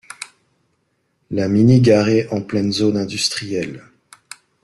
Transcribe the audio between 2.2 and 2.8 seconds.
en pleine